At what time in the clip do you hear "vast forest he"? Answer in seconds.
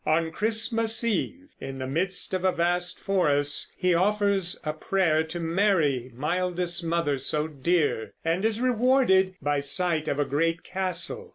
2.51-3.93